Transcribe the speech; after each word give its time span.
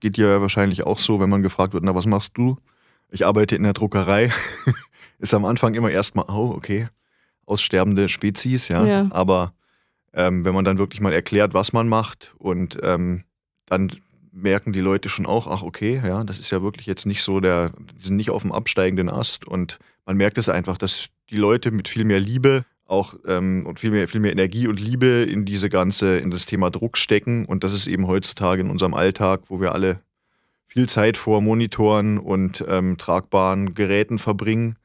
geht 0.00 0.16
dir 0.16 0.40
wahrscheinlich 0.40 0.84
auch 0.84 0.98
so, 0.98 1.20
wenn 1.20 1.30
man 1.30 1.42
gefragt 1.42 1.72
wird, 1.74 1.84
na, 1.84 1.94
was 1.94 2.06
machst 2.06 2.32
du? 2.34 2.58
Ich 3.10 3.26
arbeite 3.26 3.56
in 3.56 3.62
der 3.62 3.72
Druckerei. 3.72 4.30
Ist 5.18 5.34
am 5.34 5.44
Anfang 5.44 5.74
immer 5.74 5.90
erstmal, 5.90 6.26
oh, 6.28 6.52
okay, 6.54 6.88
aussterbende 7.46 8.08
Spezies, 8.08 8.68
ja. 8.68 8.84
Ja. 8.84 9.08
Aber 9.10 9.54
ähm, 10.12 10.44
wenn 10.44 10.54
man 10.54 10.64
dann 10.64 10.78
wirklich 10.78 11.00
mal 11.00 11.12
erklärt, 11.12 11.54
was 11.54 11.72
man 11.72 11.88
macht 11.88 12.34
und 12.38 12.78
ähm, 12.82 13.24
dann 13.66 13.90
merken 14.32 14.72
die 14.72 14.80
Leute 14.80 15.08
schon 15.08 15.26
auch, 15.26 15.46
ach 15.46 15.62
okay, 15.62 16.00
ja, 16.04 16.22
das 16.24 16.38
ist 16.38 16.50
ja 16.50 16.62
wirklich 16.62 16.86
jetzt 16.86 17.06
nicht 17.06 17.22
so 17.22 17.40
der, 17.40 17.70
die 17.70 18.04
sind 18.04 18.16
nicht 18.16 18.30
auf 18.30 18.42
dem 18.42 18.52
absteigenden 18.52 19.08
Ast 19.08 19.46
und 19.46 19.78
man 20.04 20.16
merkt 20.16 20.38
es 20.38 20.48
einfach, 20.48 20.76
dass 20.76 21.08
die 21.30 21.38
Leute 21.38 21.70
mit 21.70 21.88
viel 21.88 22.04
mehr 22.04 22.20
Liebe 22.20 22.64
auch 22.86 23.14
ähm, 23.26 23.64
und 23.66 23.80
viel 23.80 23.90
mehr, 23.90 24.08
viel 24.08 24.20
mehr 24.20 24.32
Energie 24.32 24.68
und 24.68 24.78
Liebe 24.78 25.06
in 25.06 25.44
diese 25.44 25.68
ganze, 25.68 26.18
in 26.18 26.30
das 26.30 26.46
Thema 26.46 26.70
Druck 26.70 26.96
stecken 26.96 27.44
und 27.44 27.64
das 27.64 27.72
ist 27.72 27.86
eben 27.86 28.06
heutzutage 28.06 28.62
in 28.62 28.70
unserem 28.70 28.94
Alltag, 28.94 29.42
wo 29.48 29.60
wir 29.60 29.72
alle 29.72 30.00
viel 30.66 30.88
Zeit 30.88 31.16
vor 31.16 31.40
Monitoren 31.40 32.18
und 32.18 32.64
ähm, 32.68 32.96
tragbaren 32.98 33.74
Geräten 33.74 34.18
verbringen, 34.18 34.76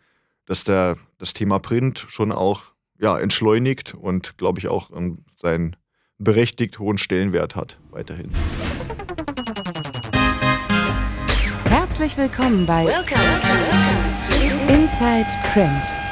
dass 0.46 0.64
der, 0.64 0.98
das 1.18 1.34
Thema 1.34 1.60
Print 1.60 2.06
schon 2.08 2.32
auch 2.32 2.64
ja, 3.00 3.18
entschleunigt 3.18 3.94
und 3.94 4.38
glaube 4.38 4.60
ich 4.60 4.68
auch 4.68 4.92
ähm, 4.96 5.20
seinen 5.42 5.76
berechtigt 6.18 6.80
hohen 6.80 6.98
Stellenwert 6.98 7.56
hat 7.56 7.80
weiterhin. 7.90 8.32
Herzlich 11.66 12.18
willkommen 12.18 12.66
bei 12.66 12.84
Inside 14.68 15.28
Print. 15.54 16.11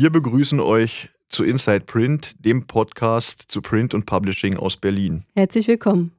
Wir 0.00 0.08
begrüßen 0.08 0.60
euch 0.60 1.10
zu 1.28 1.44
Inside 1.44 1.80
Print, 1.80 2.34
dem 2.38 2.66
Podcast 2.66 3.44
zu 3.48 3.60
Print 3.60 3.92
und 3.92 4.06
Publishing 4.06 4.56
aus 4.56 4.78
Berlin. 4.78 5.24
Herzlich 5.34 5.68
willkommen. 5.68 6.12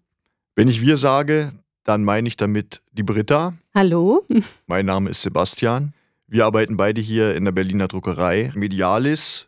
Wenn 0.56 0.68
ich 0.68 0.82
wir 0.82 0.98
sage, 0.98 1.54
dann 1.84 2.04
meine 2.04 2.28
ich 2.28 2.38
damit 2.38 2.82
die 2.92 3.04
Britta. 3.04 3.54
Hallo. 3.74 4.26
Mein 4.68 4.86
Name 4.86 5.10
ist 5.10 5.22
Sebastian. 5.22 5.94
Wir 6.28 6.46
arbeiten 6.46 6.78
beide 6.78 7.02
hier 7.02 7.36
in 7.36 7.46
der 7.46 7.52
Berliner 7.52 7.88
Druckerei 7.88 8.52
Medialis 8.56 9.48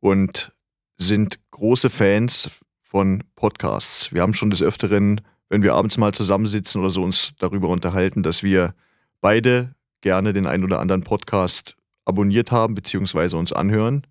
und 0.00 0.52
sind 0.96 1.38
große 1.50 1.90
Fans 1.90 2.50
von 2.82 3.24
Podcasts. 3.36 4.12
Wir 4.12 4.22
haben 4.22 4.34
schon 4.34 4.50
des 4.50 4.62
Öfteren, 4.62 5.20
wenn 5.48 5.62
wir 5.62 5.74
abends 5.74 5.98
mal 5.98 6.14
zusammensitzen 6.14 6.80
oder 6.80 6.90
so 6.90 7.02
uns 7.02 7.32
darüber 7.38 7.68
unterhalten, 7.68 8.22
dass 8.22 8.42
wir 8.42 8.74
beide 9.20 9.74
gerne 10.00 10.32
den 10.32 10.46
ein 10.46 10.64
oder 10.64 10.80
anderen 10.80 11.02
Podcast 11.02 11.76
abonniert 12.04 12.50
haben 12.52 12.74
bzw. 12.74 13.36
uns 13.36 13.52
anhören. 13.52 14.06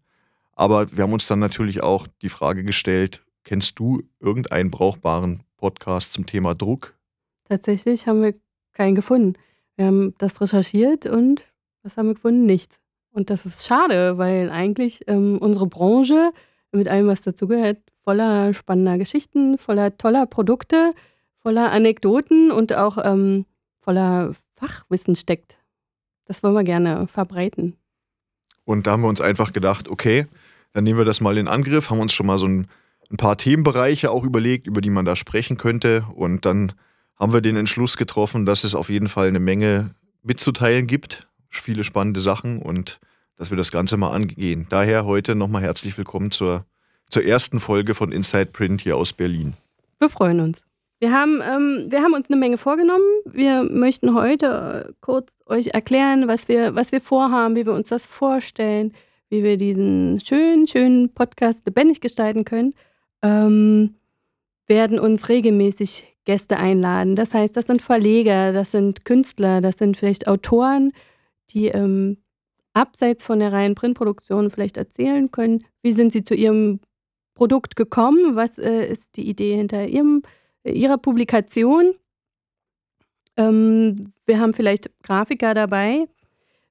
Aber 0.55 0.95
wir 0.95 1.03
haben 1.03 1.13
uns 1.13 1.27
dann 1.27 1.39
natürlich 1.39 1.81
auch 1.81 2.07
die 2.21 2.29
Frage 2.29 2.63
gestellt, 2.63 3.23
kennst 3.43 3.79
du 3.79 4.03
irgendeinen 4.19 4.71
brauchbaren 4.71 5.43
Podcast 5.57 6.13
zum 6.13 6.25
Thema 6.25 6.53
Druck? 6.53 6.96
Tatsächlich 7.47 8.07
haben 8.07 8.21
wir 8.21 8.33
keinen 8.73 8.95
gefunden. 8.95 9.33
Wir 9.75 9.85
haben 9.85 10.13
das 10.17 10.41
recherchiert 10.41 11.05
und 11.05 11.43
was 11.83 11.95
haben 11.97 12.07
wir 12.07 12.15
gefunden? 12.15 12.45
Nichts. 12.45 12.79
Und 13.11 13.29
das 13.29 13.45
ist 13.45 13.65
schade, 13.65 14.17
weil 14.17 14.49
eigentlich 14.49 15.07
ähm, 15.07 15.37
unsere 15.39 15.67
Branche 15.67 16.31
mit 16.71 16.87
allem, 16.87 17.07
was 17.07 17.21
dazugehört, 17.21 17.79
voller 18.03 18.53
spannender 18.53 18.97
Geschichten, 18.97 19.57
voller 19.57 19.97
toller 19.97 20.25
Produkte, 20.25 20.93
voller 21.37 21.71
Anekdoten 21.71 22.51
und 22.51 22.73
auch 22.73 22.97
ähm, 23.03 23.45
voller 23.81 24.33
Fachwissen 24.55 25.15
steckt. 25.15 25.57
Das 26.25 26.43
wollen 26.43 26.55
wir 26.55 26.63
gerne 26.63 27.07
verbreiten. 27.07 27.77
Und 28.65 28.85
da 28.85 28.91
haben 28.91 29.01
wir 29.01 29.07
uns 29.07 29.21
einfach 29.21 29.53
gedacht, 29.53 29.87
okay, 29.87 30.27
dann 30.73 30.83
nehmen 30.83 30.99
wir 30.99 31.05
das 31.05 31.21
mal 31.21 31.37
in 31.37 31.47
Angriff, 31.47 31.89
haben 31.89 31.99
uns 31.99 32.13
schon 32.13 32.25
mal 32.25 32.37
so 32.37 32.47
ein, 32.47 32.67
ein 33.09 33.17
paar 33.17 33.37
Themenbereiche 33.37 34.11
auch 34.11 34.23
überlegt, 34.23 34.67
über 34.67 34.81
die 34.81 34.89
man 34.89 35.05
da 35.05 35.15
sprechen 35.15 35.57
könnte. 35.57 36.05
Und 36.13 36.45
dann 36.45 36.73
haben 37.19 37.33
wir 37.33 37.41
den 37.41 37.55
Entschluss 37.55 37.97
getroffen, 37.97 38.45
dass 38.45 38.63
es 38.63 38.75
auf 38.75 38.89
jeden 38.89 39.09
Fall 39.09 39.27
eine 39.27 39.39
Menge 39.39 39.91
mitzuteilen 40.23 40.87
gibt, 40.87 41.27
viele 41.49 41.83
spannende 41.83 42.19
Sachen 42.19 42.61
und 42.61 42.99
dass 43.37 43.49
wir 43.49 43.57
das 43.57 43.71
Ganze 43.71 43.97
mal 43.97 44.11
angehen. 44.11 44.67
Daher 44.69 45.05
heute 45.05 45.35
nochmal 45.35 45.61
herzlich 45.61 45.97
willkommen 45.97 46.31
zur, 46.31 46.65
zur 47.09 47.23
ersten 47.23 47.59
Folge 47.59 47.95
von 47.95 48.11
Inside 48.11 48.47
Print 48.47 48.81
hier 48.81 48.97
aus 48.97 49.13
Berlin. 49.13 49.53
Wir 49.99 50.09
freuen 50.09 50.39
uns. 50.39 50.61
Wir 50.99 51.11
haben, 51.11 51.41
ähm, 51.41 51.85
wir 51.89 52.01
haben 52.01 52.13
uns 52.13 52.29
eine 52.29 52.37
Menge 52.37 52.57
vorgenommen. 52.57 53.05
Wir 53.25 53.63
möchten 53.63 54.15
heute 54.15 54.87
äh, 54.87 54.93
kurz 54.99 55.31
euch 55.45 55.67
erklären, 55.67 56.27
was 56.27 56.47
wir, 56.47 56.73
was 56.73 56.91
wir 56.91 57.01
vorhaben, 57.01 57.55
wie 57.55 57.67
wir 57.67 57.73
uns 57.73 57.89
das 57.89 58.07
vorstellen, 58.07 58.93
wie 59.29 59.43
wir 59.43 59.57
diesen 59.57 60.19
schönen, 60.19 60.65
schönen 60.65 61.13
Podcast 61.13 61.65
lebendig 61.67 62.01
gestalten 62.01 62.45
können. 62.45 62.73
Ähm, 63.21 63.95
werden 64.65 64.99
uns 64.99 65.29
regelmäßig 65.29 66.16
Gäste 66.27 66.57
einladen. 66.57 67.15
Das 67.15 67.33
heißt, 67.33 67.55
das 67.55 67.67
sind 67.67 67.81
Verleger, 67.81 68.51
das 68.51 68.71
sind 68.71 69.05
Künstler, 69.05 69.61
das 69.61 69.77
sind 69.77 69.95
vielleicht 69.95 70.27
Autoren, 70.27 70.91
die 71.51 71.67
ähm, 71.67 72.17
abseits 72.73 73.23
von 73.23 73.39
der 73.39 73.53
reinen 73.53 73.75
Printproduktion 73.75 74.51
vielleicht 74.51 74.75
erzählen 74.75 75.31
können, 75.31 75.63
wie 75.81 75.93
sind 75.93 76.11
sie 76.11 76.23
zu 76.23 76.35
ihrem 76.35 76.81
Produkt 77.33 77.77
gekommen, 77.77 78.35
was 78.35 78.57
äh, 78.57 78.87
ist 78.87 79.15
die 79.15 79.29
Idee 79.29 79.55
hinter 79.55 79.87
ihrem 79.87 80.21
ihrer 80.65 80.97
Publikation. 80.97 81.93
Ähm, 83.37 84.11
wir 84.25 84.39
haben 84.41 84.53
vielleicht 84.53 84.89
Grafiker 85.03 85.53
dabei. 85.53 86.07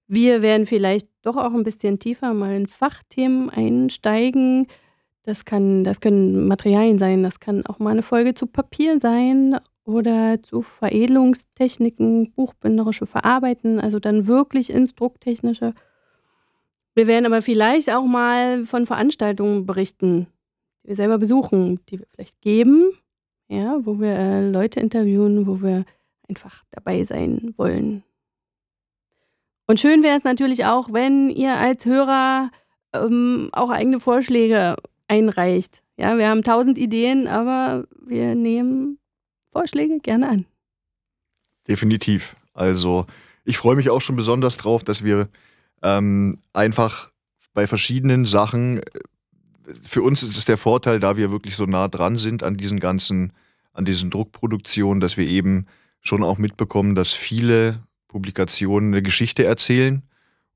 Wir 0.07 0.43
werden 0.43 0.67
vielleicht 0.67 1.09
doch 1.23 1.37
auch 1.37 1.55
ein 1.55 1.63
bisschen 1.63 1.99
tiefer 1.99 2.35
mal 2.35 2.55
in 2.55 2.67
Fachthemen 2.67 3.49
einsteigen. 3.49 4.67
Das, 5.27 5.45
kann, 5.45 5.85
das 5.85 6.01
können 6.01 6.49
Materialien 6.49 6.99
sein, 6.99 7.23
das 7.23 7.41
kann 7.41 7.67
auch 7.67 7.79
mal 7.79 7.91
eine 7.91 8.03
Folge 8.03 8.33
zu 8.33 8.47
Papier 8.47 8.99
sein 9.01 9.59
oder 9.85 10.43
zu 10.43 10.63
Veredelungstechniken, 10.63 12.33
buchbinderische 12.33 13.07
Verarbeiten, 13.07 13.79
also 13.79 13.99
dann 13.99 14.27
wirklich 14.27 14.71
ins 14.71 14.95
Drucktechnische. 14.95 15.75
Wir 16.95 17.07
werden 17.07 17.27
aber 17.27 17.43
vielleicht 17.43 17.91
auch 17.91 18.07
mal 18.07 18.65
von 18.65 18.87
Veranstaltungen 18.87 19.67
berichten, 19.67 20.29
die 20.83 20.89
wir 20.89 20.97
selber 20.97 21.19
besuchen, 21.19 21.81
die 21.91 21.99
wir 21.99 22.07
vielleicht 22.15 22.41
geben 22.41 22.93
ja, 23.49 23.79
wo 23.85 24.01
wir 24.01 24.19
äh, 24.19 24.49
Leute 24.49 24.81
interviewen, 24.81 25.47
wo 25.47 25.61
wir 25.63 25.85
einfach 26.29 26.65
dabei 26.71 27.05
sein 27.05 27.55
wollen. 27.57 28.03
Und 29.67 29.81
schön 29.81 30.03
wäre 30.03 30.17
es 30.17 30.25
natürlich 30.25 30.65
auch, 30.65 30.93
wenn 30.93 31.31
ihr 31.31 31.55
als 31.55 31.85
Hörer 31.87 32.51
ähm, 32.93 33.49
auch 33.53 33.71
eigene 33.71 34.01
Vorschläge 34.01 34.77
einreicht. 35.09 35.83
Ja, 35.97 36.19
wir 36.19 36.29
haben 36.29 36.43
tausend 36.43 36.79
Ideen, 36.79 37.27
aber 37.27 37.87
wir 38.05 38.35
nehmen 38.35 38.99
Vorschläge 39.51 39.99
gerne 40.01 40.29
an. 40.29 40.47
Definitiv. 41.69 42.37
Also 42.53 43.07
ich 43.45 43.57
freue 43.59 43.77
mich 43.77 43.91
auch 43.91 44.01
schon 44.01 44.17
besonders 44.17 44.57
drauf, 44.57 44.85
dass 44.85 45.05
wir 45.05 45.29
ähm, 45.83 46.39
einfach 46.53 47.11
bei 47.55 47.67
verschiedenen 47.67 48.27
Sachen 48.27 48.81
für 49.83 50.03
uns 50.03 50.23
ist 50.23 50.37
es 50.37 50.45
der 50.45 50.59
Vorteil, 50.59 51.01
da 51.01 51.17
wir 51.17 51.31
wirklich 51.31 51.57
so 51.57 51.65
nah 51.65 51.89
dran 51.89 52.19
sind 52.19 52.43
an 52.43 52.57
diesen 52.57 52.81
ganzen, 52.81 53.33
an 53.73 53.85
diesen 53.85 54.11
Druckproduktionen, 54.11 55.01
dass 55.01 55.17
wir 55.17 55.27
eben 55.27 55.67
schon 56.01 56.23
auch 56.23 56.39
mitbekommen, 56.39 56.95
dass 56.95 57.13
viele 57.13 57.83
Publikationen 58.09 58.93
eine 58.93 59.03
Geschichte 59.03 59.45
erzählen 59.45 60.03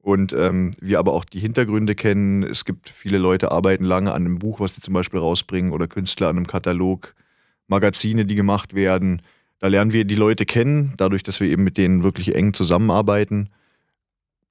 und 0.01 0.33
ähm, 0.33 0.73
wir 0.81 0.99
aber 0.99 1.13
auch 1.13 1.25
die 1.25 1.41
Hintergründe 1.41 1.95
kennen. 1.95 2.43
Es 2.43 2.65
gibt 2.65 2.91
viele 2.91 3.19
Leute, 3.19 3.53
arbeiten 3.53 3.85
lange 3.85 4.13
an 4.13 4.25
einem 4.25 4.39
Buch, 4.39 4.61
was 4.61 4.75
sie 4.75 4.81
zum 4.81 4.95
Beispiel 4.95 5.21
rausbringen, 5.21 5.73
oder 5.73 5.89
Künstler 5.89 6.29
an 6.29 6.37
einem 6.37 6.47
Katalog, 6.47 7.15
Magazine, 7.69 8.25
die 8.25 8.35
gemacht 8.35 8.75
werden. 8.75 9.23
Da 9.59 9.69
lernen 9.69 9.93
wir 9.93 10.05
die 10.05 10.15
Leute 10.15 10.47
kennen, 10.47 10.95
dadurch, 10.97 11.23
dass 11.23 11.41
wir 11.41 11.49
eben 11.49 11.65
mit 11.65 11.77
denen 11.77 12.03
wirklich 12.03 12.35
eng 12.35 12.55
zusammenarbeiten 12.55 13.51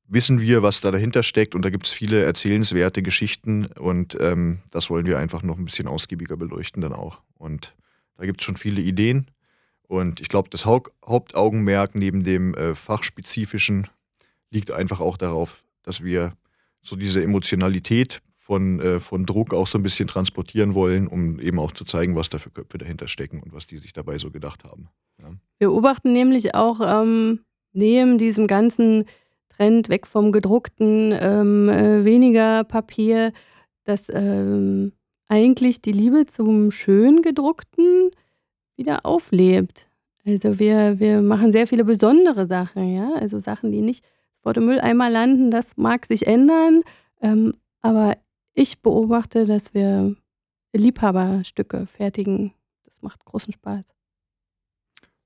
wissen 0.10 0.42
wir, 0.42 0.63
was 0.63 0.81
da 0.81 0.92
dahinter 0.92 1.24
steckt 1.24 1.56
und 1.56 1.63
da 1.63 1.69
gibt 1.69 1.86
es 1.86 1.94
viele 1.94 2.24
erzählenswerte 2.24 3.04
Geschichten 3.04 3.68
und 3.68 4.18
ähm, 4.19 4.60
das 4.72 4.90
wollen 4.90 5.06
wir 5.06 5.19
einfach 5.19 5.44
noch 5.44 5.57
ein 5.57 5.66
bisschen 5.66 5.88
ausgiebiger 5.88 6.36
beleuchten 6.36 6.81
dann 6.81 6.94
auch. 6.94 7.19
Und 7.36 7.75
da 8.18 8.25
gibt 8.25 8.42
es 8.42 8.45
schon 8.45 8.57
viele 8.57 8.81
Ideen 8.81 9.28
und 9.84 10.19
ich 10.19 10.28
glaube, 10.28 10.50
das 10.50 10.66
Haupt 10.66 10.92
Hauptaugenmerk 11.06 11.95
neben 11.95 12.24
dem 12.24 12.56
äh, 12.56 12.74
fachspezifischen 12.74 13.88
liegt 14.51 14.72
einfach 14.72 15.00
auch 15.00 15.18
darauf, 15.18 15.63
dass 15.84 16.04
wir 16.04 16.34
so 16.81 16.96
diese 16.96 17.22
Emotionalität 17.24 18.22
von, 18.50 18.80
äh, 18.80 19.00
von 19.00 19.25
Druck 19.25 19.54
auch 19.54 19.68
so 19.68 19.78
ein 19.78 19.84
bisschen 19.84 20.07
transportieren 20.07 20.74
wollen, 20.74 21.07
um 21.07 21.40
eben 21.40 21.60
auch 21.60 21.72
zu 21.72 21.86
zeigen, 21.86 22.16
was 22.16 22.30
da 22.30 22.40
für 22.40 22.50
Köpfe 22.50 22.80
dahinter 22.80 23.07
stecken 23.07 23.42
und 23.44 23.54
was 23.54 23.68
die 23.68 23.78
sich 23.78 23.94
dabei 23.94 24.18
so 24.18 24.31
gedacht 24.31 24.63
haben. 24.63 24.90
Ja. 25.22 25.30
Wir 25.60 25.68
beobachten 25.68 26.13
nämlich 26.13 26.56
auch 26.56 26.80
ähm, 26.81 27.42
neben 27.74 28.18
diesem 28.18 28.48
ganzen 28.48 29.06
Trend 29.50 29.90
weg 29.90 30.07
vom 30.07 30.31
gedruckten, 30.31 31.16
ähm, 31.19 31.69
äh, 31.69 32.06
weniger 32.06 32.63
Papier, 32.63 33.34
dass 33.84 34.07
ähm, 34.10 34.94
eigentlich 35.28 35.81
die 35.81 35.92
Liebe 35.92 36.25
zum 36.25 36.72
schön 36.72 37.22
gedruckten 37.22 38.10
wieder 38.75 39.06
auflebt. 39.06 39.88
Also 40.25 40.57
wir, 40.60 41.00
wir 41.00 41.22
machen 41.22 41.52
sehr 41.52 41.68
viele 41.68 41.84
besondere 41.84 42.48
Sachen, 42.48 42.95
ja, 42.95 43.13
also 43.13 43.40
Sachen, 43.40 43.72
die 43.72 43.81
nicht 43.81 44.04
vor 44.42 44.54
dem 44.54 44.66
Mülleimer 44.66 45.10
landen, 45.10 45.52
das 45.52 45.78
mag 45.78 46.06
sich 46.06 46.28
ändern, 46.28 46.82
ähm, 47.22 47.54
aber 47.82 48.18
ich 48.54 48.82
beobachte, 48.82 49.46
dass 49.46 49.74
wir 49.74 50.16
Liebhaberstücke 50.74 51.88
fertigen. 51.88 52.54
Das 52.86 53.02
macht 53.02 53.24
großen 53.26 53.54
Spaß. 53.54 53.86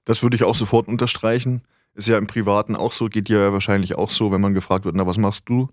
Das 0.06 0.22
würde 0.22 0.36
ich 0.36 0.44
auch 0.44 0.56
sofort 0.56 0.88
unterstreichen. 0.88 1.64
Ist 1.96 2.08
ja 2.08 2.18
im 2.18 2.28
Privaten 2.28 2.76
auch 2.76 2.92
so, 2.92 3.08
geht 3.08 3.30
ja 3.30 3.54
wahrscheinlich 3.54 3.96
auch 3.96 4.10
so, 4.10 4.32
wenn 4.32 4.42
man 4.42 4.54
gefragt 4.54 4.86
wird, 4.86 4.96
na, 4.96 5.06
was 5.06 5.18
machst 5.18 5.44
du? 5.48 5.70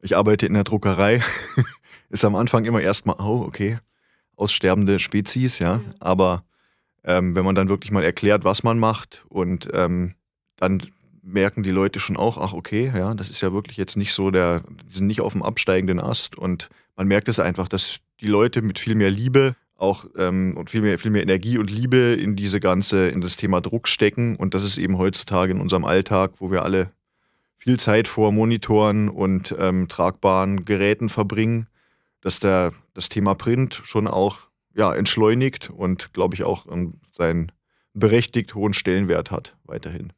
Ich 0.00 0.16
arbeite 0.16 0.46
in 0.46 0.54
der 0.54 0.64
Druckerei. 0.64 1.20
ist 2.10 2.24
am 2.24 2.36
Anfang 2.36 2.64
immer 2.64 2.80
erstmal, 2.80 3.16
oh, 3.18 3.42
okay, 3.46 3.78
aussterbende 4.36 4.98
Spezies, 4.98 5.58
ja. 5.58 5.78
Mhm. 5.78 5.94
Aber 6.00 6.44
ähm, 7.04 7.34
wenn 7.34 7.44
man 7.44 7.54
dann 7.54 7.68
wirklich 7.68 7.90
mal 7.90 8.04
erklärt, 8.04 8.44
was 8.44 8.62
man 8.62 8.78
macht 8.78 9.24
und 9.28 9.68
ähm, 9.72 10.14
dann 10.56 10.82
merken 11.22 11.62
die 11.62 11.70
Leute 11.70 12.00
schon 12.00 12.16
auch, 12.16 12.36
ach 12.36 12.52
okay, 12.52 12.92
ja, 12.94 13.14
das 13.14 13.30
ist 13.30 13.40
ja 13.40 13.52
wirklich 13.52 13.76
jetzt 13.76 13.96
nicht 13.96 14.12
so 14.12 14.30
der, 14.30 14.62
die 14.90 14.94
sind 14.94 15.06
nicht 15.06 15.20
auf 15.20 15.32
dem 15.32 15.42
absteigenden 15.42 16.00
Ast 16.00 16.36
und 16.36 16.68
man 16.96 17.06
merkt 17.06 17.28
es 17.28 17.38
einfach, 17.38 17.68
dass 17.68 18.00
die 18.20 18.26
Leute 18.26 18.62
mit 18.62 18.78
viel 18.78 18.94
mehr 18.94 19.10
Liebe 19.10 19.56
auch 19.76 20.06
ähm, 20.16 20.56
und 20.56 20.70
viel 20.70 20.80
mehr, 20.80 20.98
viel 20.98 21.10
mehr 21.10 21.22
Energie 21.22 21.58
und 21.58 21.70
Liebe 21.70 21.96
in 22.14 22.36
diese 22.36 22.60
ganze, 22.60 23.08
in 23.08 23.20
das 23.20 23.36
Thema 23.36 23.60
Druck 23.60 23.88
stecken. 23.88 24.36
Und 24.36 24.54
das 24.54 24.62
ist 24.62 24.78
eben 24.78 24.96
heutzutage 24.96 25.52
in 25.52 25.60
unserem 25.60 25.84
Alltag, 25.84 26.34
wo 26.38 26.50
wir 26.50 26.62
alle 26.62 26.92
viel 27.58 27.78
Zeit 27.80 28.06
vor 28.06 28.32
Monitoren 28.32 29.08
und 29.08 29.54
ähm, 29.58 29.88
tragbaren 29.88 30.64
Geräten 30.64 31.08
verbringen, 31.08 31.66
dass 32.20 32.38
der, 32.38 32.72
das 32.94 33.08
Thema 33.08 33.34
Print 33.34 33.80
schon 33.84 34.06
auch 34.06 34.38
ja, 34.74 34.94
entschleunigt 34.94 35.70
und 35.70 36.12
glaube 36.12 36.34
ich 36.34 36.44
auch 36.44 36.66
ähm, 36.70 36.94
seinen 37.16 37.50
berechtigt 37.92 38.54
hohen 38.54 38.74
Stellenwert 38.74 39.30
hat 39.30 39.56
weiterhin. 39.64 40.12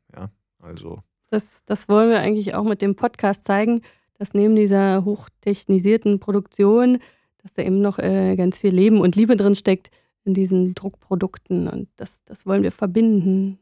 Also. 0.64 0.98
Das, 1.30 1.64
das 1.64 1.88
wollen 1.88 2.10
wir 2.10 2.20
eigentlich 2.20 2.54
auch 2.54 2.64
mit 2.64 2.82
dem 2.82 2.96
Podcast 2.96 3.44
zeigen, 3.44 3.82
dass 4.18 4.34
neben 4.34 4.56
dieser 4.56 5.04
hochtechnisierten 5.04 6.20
Produktion 6.20 6.98
dass 7.44 7.52
da 7.52 7.62
eben 7.62 7.82
noch 7.82 7.98
äh, 7.98 8.34
ganz 8.36 8.58
viel 8.58 8.74
Leben 8.74 9.00
und 9.00 9.16
Liebe 9.16 9.36
drin 9.36 9.54
steckt 9.54 9.90
in 10.24 10.34
diesen 10.34 10.74
Druckprodukten 10.74 11.68
und 11.68 11.88
das, 11.98 12.24
das 12.24 12.46
wollen 12.46 12.62
wir 12.62 12.72
verbinden. 12.72 13.58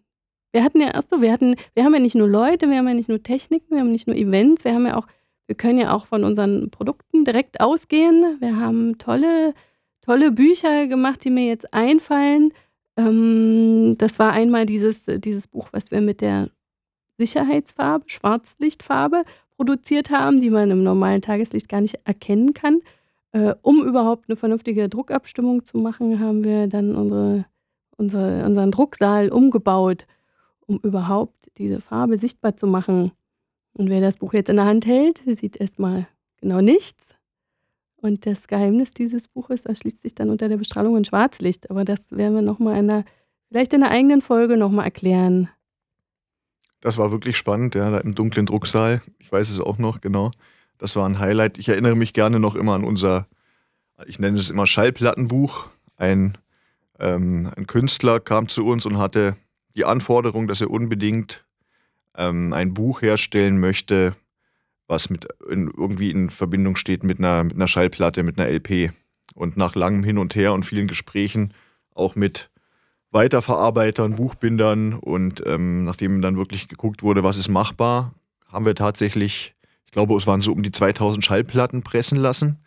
Wir 0.52 0.62
hatten 0.62 0.80
ja 0.80 0.94
erst 0.94 1.10
so, 1.10 1.20
wir 1.20 1.32
hatten, 1.32 1.56
wir 1.74 1.84
haben 1.84 1.92
ja 1.92 1.98
nicht 1.98 2.14
nur 2.14 2.28
Leute, 2.28 2.70
wir 2.70 2.78
haben 2.78 2.86
ja 2.86 2.94
nicht 2.94 3.08
nur 3.08 3.22
Techniken, 3.22 3.74
wir 3.74 3.80
haben 3.80 3.90
nicht 3.90 4.06
nur 4.06 4.14
Events, 4.14 4.64
wir 4.64 4.74
haben 4.74 4.86
ja 4.86 4.96
auch, 4.96 5.08
wir 5.46 5.56
können 5.56 5.78
ja 5.78 5.92
auch 5.92 6.06
von 6.06 6.22
unseren 6.22 6.70
Produkten 6.70 7.24
direkt 7.24 7.60
ausgehen. 7.60 8.36
Wir 8.38 8.56
haben 8.56 8.96
tolle, 8.98 9.54
tolle 10.02 10.30
Bücher 10.30 10.86
gemacht, 10.86 11.24
die 11.24 11.30
mir 11.30 11.46
jetzt 11.46 11.74
einfallen. 11.74 12.52
Ähm, 12.96 13.96
das 13.98 14.20
war 14.20 14.32
einmal 14.32 14.64
dieses, 14.64 15.02
dieses 15.06 15.48
Buch, 15.48 15.70
was 15.72 15.90
wir 15.90 16.00
mit 16.00 16.20
der 16.20 16.50
Sicherheitsfarbe, 17.18 18.04
Schwarzlichtfarbe 18.08 19.24
produziert 19.56 20.10
haben, 20.10 20.40
die 20.40 20.50
man 20.50 20.70
im 20.70 20.82
normalen 20.82 21.22
Tageslicht 21.22 21.68
gar 21.68 21.80
nicht 21.80 21.96
erkennen 22.04 22.54
kann. 22.54 22.80
Äh, 23.32 23.54
um 23.62 23.84
überhaupt 23.86 24.28
eine 24.28 24.36
vernünftige 24.36 24.88
Druckabstimmung 24.88 25.64
zu 25.64 25.78
machen, 25.78 26.20
haben 26.20 26.44
wir 26.44 26.66
dann 26.66 26.94
unsere, 26.94 27.46
unsere, 27.96 28.44
unseren 28.44 28.70
Drucksaal 28.70 29.30
umgebaut, 29.30 30.06
um 30.66 30.78
überhaupt 30.82 31.50
diese 31.58 31.80
Farbe 31.80 32.18
sichtbar 32.18 32.56
zu 32.56 32.66
machen. 32.66 33.12
Und 33.72 33.88
wer 33.88 34.00
das 34.00 34.16
Buch 34.16 34.34
jetzt 34.34 34.50
in 34.50 34.56
der 34.56 34.66
Hand 34.66 34.86
hält, 34.86 35.22
sieht 35.26 35.56
erstmal 35.56 36.06
genau 36.40 36.60
nichts. 36.60 37.02
Und 37.96 38.26
das 38.26 38.48
Geheimnis 38.48 38.90
dieses 38.90 39.28
Buches 39.28 39.64
erschließt 39.64 40.02
sich 40.02 40.14
dann 40.14 40.28
unter 40.28 40.48
der 40.48 40.56
Bestrahlung 40.56 40.96
in 40.96 41.04
Schwarzlicht. 41.04 41.70
Aber 41.70 41.84
das 41.84 42.00
werden 42.10 42.34
wir 42.34 42.42
nochmal 42.42 42.78
in 42.78 42.90
einer, 42.90 43.04
vielleicht 43.48 43.72
in 43.72 43.82
einer 43.82 43.92
eigenen 43.92 44.20
Folge 44.20 44.56
nochmal 44.56 44.86
erklären. 44.86 45.48
Das 46.82 46.98
war 46.98 47.12
wirklich 47.12 47.36
spannend, 47.36 47.76
ja, 47.76 47.90
da 47.90 47.98
im 47.98 48.14
dunklen 48.14 48.44
Drucksaal. 48.44 49.00
Ich 49.20 49.30
weiß 49.30 49.48
es 49.48 49.60
auch 49.60 49.78
noch, 49.78 50.00
genau. 50.00 50.32
Das 50.78 50.96
war 50.96 51.08
ein 51.08 51.20
Highlight. 51.20 51.56
Ich 51.56 51.68
erinnere 51.68 51.94
mich 51.94 52.12
gerne 52.12 52.40
noch 52.40 52.56
immer 52.56 52.74
an 52.74 52.82
unser, 52.82 53.28
ich 54.04 54.18
nenne 54.18 54.36
es 54.36 54.50
immer 54.50 54.66
Schallplattenbuch. 54.66 55.68
Ein, 55.96 56.36
ähm, 56.98 57.52
ein 57.56 57.68
Künstler 57.68 58.18
kam 58.18 58.48
zu 58.48 58.66
uns 58.66 58.84
und 58.84 58.98
hatte 58.98 59.36
die 59.76 59.84
Anforderung, 59.84 60.48
dass 60.48 60.60
er 60.60 60.70
unbedingt 60.70 61.44
ähm, 62.16 62.52
ein 62.52 62.74
Buch 62.74 63.00
herstellen 63.00 63.60
möchte, 63.60 64.16
was 64.88 65.08
mit 65.08 65.28
in, 65.48 65.70
irgendwie 65.70 66.10
in 66.10 66.30
Verbindung 66.30 66.74
steht 66.74 67.04
mit 67.04 67.20
einer, 67.20 67.44
mit 67.44 67.54
einer 67.54 67.68
Schallplatte, 67.68 68.24
mit 68.24 68.40
einer 68.40 68.50
LP. 68.50 68.90
Und 69.34 69.56
nach 69.56 69.76
langem 69.76 70.02
Hin 70.02 70.18
und 70.18 70.34
Her 70.34 70.52
und 70.52 70.66
vielen 70.66 70.88
Gesprächen, 70.88 71.54
auch 71.94 72.16
mit 72.16 72.50
Weiterverarbeitern, 73.12 74.16
Buchbindern 74.16 74.94
und 74.94 75.42
ähm, 75.46 75.84
nachdem 75.84 76.22
dann 76.22 76.36
wirklich 76.36 76.68
geguckt 76.68 77.02
wurde, 77.02 77.22
was 77.22 77.36
ist 77.36 77.48
machbar, 77.48 78.12
haben 78.48 78.66
wir 78.66 78.74
tatsächlich 78.74 79.54
ich 79.92 79.94
glaube, 79.94 80.16
es 80.16 80.26
waren 80.26 80.40
so 80.40 80.52
um 80.52 80.62
die 80.62 80.72
2000 80.72 81.22
Schallplatten 81.22 81.82
pressen 81.82 82.16
lassen. 82.16 82.64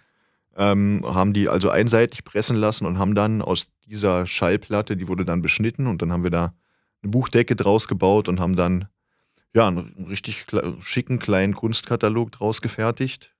Ähm, 0.56 1.02
haben 1.04 1.34
die 1.34 1.50
also 1.50 1.72
einseitig 1.72 2.24
pressen 2.24 2.56
lassen 2.56 2.86
und 2.86 3.00
haben 3.00 3.16
dann 3.16 3.42
aus 3.42 3.66
dieser 3.88 4.28
Schallplatte, 4.28 4.96
die 4.96 5.08
wurde 5.08 5.26
dann 5.26 5.42
beschnitten 5.42 5.88
und 5.88 6.04
dann 6.04 6.12
haben 6.12 6.22
wir 6.22 6.30
da 6.30 6.54
eine 7.02 7.12
Buchdecke 7.12 7.56
draus 7.56 7.88
gebaut 7.88 8.30
und 8.30 8.40
haben 8.40 8.56
dann 8.56 8.90
ja 9.56 9.68
einen 9.68 10.06
richtig 10.08 10.46
schicken 10.82 11.18
kleinen 11.18 11.56
Kunstkatalog 11.56 12.32
draus 12.32 12.62
gefertigt. 12.62 13.34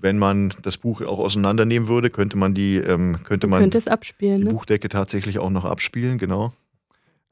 Wenn 0.00 0.18
man 0.18 0.54
das 0.62 0.78
Buch 0.78 1.02
auch 1.02 1.18
auseinandernehmen 1.18 1.88
würde, 1.88 2.10
könnte 2.10 2.36
man 2.36 2.54
die 2.54 2.76
ähm, 2.76 3.18
könnte 3.24 3.46
man 3.46 3.60
könnte 3.60 3.78
es 3.78 3.88
abspielen, 3.88 4.38
die 4.38 4.44
ne? 4.44 4.50
Buchdecke 4.50 4.88
tatsächlich 4.88 5.38
auch 5.38 5.50
noch 5.50 5.64
abspielen, 5.64 6.18
genau. 6.18 6.52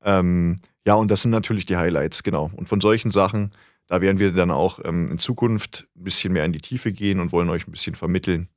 Ähm, 0.02 0.60
ja, 0.86 0.94
und 0.94 1.10
das 1.10 1.22
sind 1.22 1.30
natürlich 1.30 1.66
die 1.66 1.76
Highlights, 1.76 2.22
genau. 2.22 2.50
Und 2.54 2.68
von 2.68 2.80
solchen 2.80 3.10
Sachen 3.10 3.50
da 3.88 4.02
werden 4.02 4.18
wir 4.18 4.32
dann 4.32 4.50
auch 4.50 4.78
ähm, 4.84 5.10
in 5.10 5.18
Zukunft 5.18 5.88
ein 5.96 6.04
bisschen 6.04 6.32
mehr 6.32 6.44
in 6.44 6.52
die 6.52 6.60
Tiefe 6.60 6.92
gehen 6.92 7.20
und 7.20 7.32
wollen 7.32 7.50
euch 7.50 7.66
ein 7.66 7.72
bisschen 7.72 7.94
vermitteln, 7.94 8.48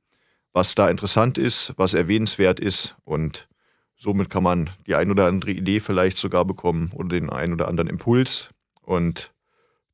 was 0.52 0.74
da 0.74 0.88
interessant 0.88 1.38
ist, 1.38 1.72
was 1.76 1.94
erwähnenswert 1.94 2.60
ist 2.60 2.94
und 3.04 3.48
somit 3.96 4.30
kann 4.30 4.42
man 4.42 4.70
die 4.86 4.94
ein 4.94 5.10
oder 5.10 5.26
andere 5.26 5.52
Idee 5.52 5.80
vielleicht 5.80 6.18
sogar 6.18 6.44
bekommen 6.44 6.92
oder 6.94 7.08
den 7.08 7.30
ein 7.30 7.52
oder 7.52 7.68
anderen 7.68 7.88
Impuls 7.88 8.50
und 8.82 9.32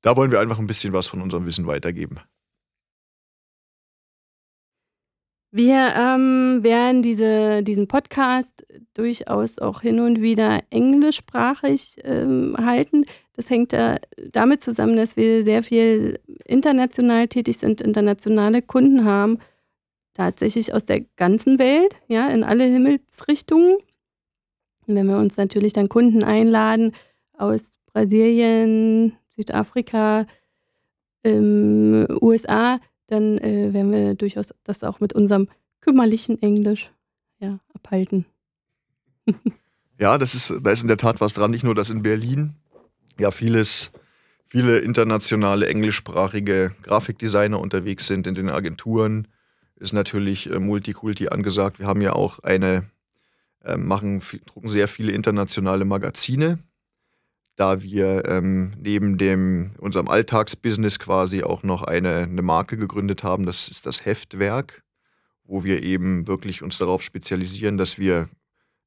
da 0.03 0.17
wollen 0.17 0.31
wir 0.31 0.41
einfach 0.41 0.59
ein 0.59 0.67
bisschen 0.67 0.93
was 0.93 1.07
von 1.07 1.23
unserem 1.23 1.47
Wissen 1.47 1.67
weitergeben. 1.67 2.19
Wir 5.51 5.95
ähm, 5.97 6.63
werden 6.63 7.01
diese, 7.01 7.63
diesen 7.63 7.89
Podcast 7.89 8.67
durchaus 8.93 9.59
auch 9.59 9.81
hin 9.81 9.99
und 9.99 10.21
wieder 10.21 10.61
englischsprachig 10.69 11.97
ähm, 12.05 12.55
halten. 12.59 13.07
Das 13.33 13.49
hängt 13.49 13.73
äh, 13.73 13.99
damit 14.31 14.61
zusammen, 14.61 14.97
dass 14.97 15.17
wir 15.17 15.43
sehr 15.45 15.63
viel 15.63 16.21
international 16.45 17.29
tätig 17.29 17.57
sind, 17.57 17.81
internationale 17.81 18.61
Kunden 18.61 19.05
haben, 19.05 19.39
tatsächlich 20.13 20.75
aus 20.75 20.85
der 20.85 21.01
ganzen 21.17 21.59
Welt, 21.59 21.95
ja, 22.09 22.29
in 22.29 22.45
alle 22.45 22.65
Himmelsrichtungen. 22.65 23.77
Und 24.87 24.95
wenn 24.97 25.07
wir 25.07 25.19
uns 25.19 25.39
natürlich 25.39 25.73
dann 25.73 25.89
Kunden 25.89 26.25
einladen 26.25 26.93
aus 27.39 27.63
Brasilien, 27.87 29.17
Südafrika, 29.35 30.27
ähm, 31.25 32.07
USA, 32.21 32.81
dann 33.09 33.39
äh, 33.39 33.73
werden 33.73 33.91
wir 33.91 34.15
durchaus 34.15 34.55
das 34.65 34.85
auch 34.85 35.01
mit 35.01 35.13
unserem 35.13 35.49
kümmerlichen 35.81 36.41
Englisch 36.41 36.91
ja, 37.41 37.59
abhalten. 37.75 38.27
ja, 39.99 40.19
das 40.19 40.35
ist, 40.35 40.55
da 40.63 40.71
ist 40.71 40.83
in 40.83 40.89
der 40.89 40.97
Tat 40.97 41.21
was 41.21 41.33
dran, 41.33 41.51
nicht 41.51 41.65
nur, 41.65 41.75
dass 41.75 41.91
in 41.91 42.03
Berlin 42.03 42.55
ja 43.19 43.31
vieles, 43.31 43.91
viele 44.47 44.79
internationale 44.79 45.67
englischsprachige 45.67 46.75
Grafikdesigner 46.83 47.59
unterwegs 47.59 48.07
sind 48.07 48.27
in 48.27 48.35
den 48.35 48.51
Agenturen, 48.51 49.29
ist 49.77 49.93
natürlich 49.93 50.51
äh, 50.51 50.59
Multikulti 50.59 51.29
angesagt. 51.29 51.79
Wir 51.79 51.87
haben 51.87 52.01
ja 52.01 52.13
auch 52.13 52.41
eine, 52.41 52.85
äh, 53.65 53.77
machen, 53.77 54.23
drucken 54.47 54.69
sehr 54.69 54.89
viele 54.89 55.13
internationale 55.13 55.85
Magazine 55.85 56.59
da 57.59 57.83
wir 57.83 58.25
ähm, 58.27 58.71
neben 58.79 59.19
dem, 59.19 59.73
unserem 59.81 60.09
Alltagsbusiness 60.09 61.01
quasi 61.01 61.43
auch 61.43 61.65
noch 61.65 61.83
eine, 61.83 62.19
eine 62.19 62.43
Marke 62.43 62.77
gegründet 62.77 63.25
haben. 63.25 63.45
Das 63.47 63.69
ist 63.69 63.85
das 63.85 64.05
Heftwerk, 64.05 64.85
wo 65.43 65.65
wir 65.65 65.83
eben 65.83 66.29
wirklich 66.29 66.63
uns 66.63 66.79
darauf 66.79 67.03
spezialisieren, 67.03 67.77
dass 67.77 67.99
wir 67.99 68.29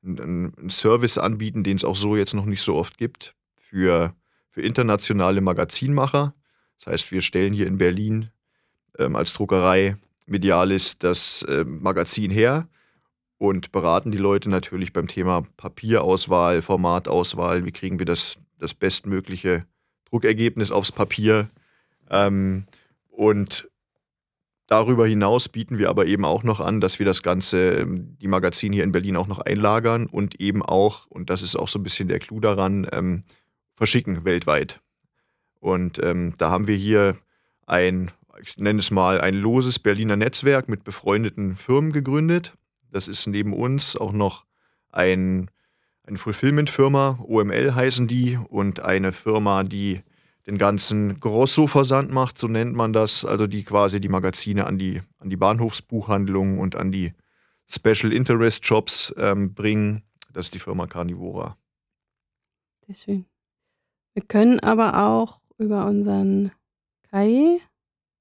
einen, 0.06 0.70
Service 0.70 1.18
anbieten, 1.18 1.66
den 1.66 1.76
es 1.76 1.84
auch 1.84 1.98
so 1.98 2.16
jetzt 2.16 2.34
noch 2.34 2.46
nicht 2.46 2.62
so 2.62 2.76
oft 2.76 2.98
gibt, 2.98 3.36
für, 3.58 4.16
für 4.52 4.62
internationale 4.62 5.42
Magazinmacher. 5.42 6.34
Das 6.80 6.94
heißt, 6.94 7.12
wir 7.12 7.22
stellen 7.22 7.52
hier 7.52 7.68
in 7.68 7.78
Berlin 7.78 8.30
ähm, 8.98 9.18
als 9.18 9.34
Druckerei 9.34 9.98
Medialis 10.28 10.98
das 10.98 11.44
äh, 11.44 11.66
Magazin 11.66 12.32
her 12.32 12.70
und 13.38 13.74
beraten 13.74 14.12
die 14.12 14.18
Leute 14.18 14.50
natürlich 14.50 14.94
beim 14.94 15.10
Thema 15.10 15.44
Papierauswahl, 15.58 16.62
Formatauswahl, 16.62 17.66
wie 17.66 17.74
kriegen 17.74 18.00
wir 18.00 18.06
das 18.06 18.38
das 18.62 18.74
bestmögliche 18.74 19.66
Druckergebnis 20.06 20.72
aufs 20.72 20.92
Papier. 20.92 21.50
Ähm, 22.10 22.66
und 23.10 23.70
darüber 24.68 25.08
hinaus 25.08 25.50
bieten 25.50 25.78
wir 25.78 25.90
aber 25.90 26.06
eben 26.06 26.26
auch 26.26 26.44
noch 26.44 26.60
an, 26.60 26.80
dass 26.80 27.00
wir 27.00 27.06
das 27.06 27.24
Ganze, 27.24 27.80
ähm, 27.80 28.18
die 28.22 28.28
Magazine 28.28 28.76
hier 28.76 28.84
in 28.84 28.92
Berlin 28.92 29.18
auch 29.18 29.28
noch 29.28 29.40
einlagern 29.40 30.06
und 30.06 30.40
eben 30.40 30.62
auch, 30.64 31.08
und 31.08 31.30
das 31.30 31.42
ist 31.42 31.56
auch 31.56 31.68
so 31.68 31.80
ein 31.80 31.84
bisschen 31.84 32.08
der 32.08 32.20
Clou 32.20 32.40
daran, 32.40 32.88
ähm, 32.92 33.24
verschicken 33.76 34.26
weltweit. 34.26 34.80
Und 35.60 36.02
ähm, 36.04 36.34
da 36.38 36.50
haben 36.50 36.68
wir 36.68 36.76
hier 36.76 37.18
ein, 37.66 38.12
ich 38.42 38.58
nenne 38.58 38.80
es 38.80 38.92
mal, 38.92 39.22
ein 39.22 39.36
loses 39.36 39.80
Berliner 39.80 40.16
Netzwerk 40.16 40.70
mit 40.70 40.84
befreundeten 40.84 41.56
Firmen 41.56 41.92
gegründet. 41.92 42.54
Das 42.92 43.08
ist 43.08 43.28
neben 43.28 43.54
uns 43.54 43.96
auch 43.96 44.12
noch 44.12 44.46
ein, 44.90 45.50
eine 46.12 46.18
Fulfillment-Firma, 46.18 47.20
OML 47.26 47.74
heißen 47.74 48.06
die, 48.06 48.38
und 48.50 48.82
eine 48.82 49.14
Firma, 49.14 49.64
die 49.64 50.02
den 50.46 50.58
ganzen 50.58 51.22
Grosso-Versand 51.22 52.12
macht, 52.12 52.38
so 52.38 52.50
nennt 52.50 52.76
man 52.76 52.92
das, 52.92 53.24
also 53.24 53.48
die 53.48 53.64
quasi 53.64 54.02
die 54.02 54.10
Magazine 54.10 54.68
an 54.68 54.78
die, 54.78 55.02
an 55.20 55.30
die 55.30 55.38
Bahnhofsbuchhandlungen 55.38 56.60
und 56.60 56.76
an 56.76 56.92
die 56.92 57.14
Special 57.70 58.12
Interest 58.12 58.66
Shops 58.66 59.14
ähm, 59.18 59.54
bringen. 59.54 60.02
Das 60.34 60.48
ist 60.48 60.54
die 60.54 60.60
Firma 60.60 60.86
Carnivora. 60.86 61.58
Sehr 62.88 62.96
schön. 62.96 63.26
Wir 64.14 64.24
können 64.24 64.60
aber 64.60 65.08
auch 65.08 65.40
über 65.58 65.86
unseren 65.86 66.52
Kai 67.10 67.60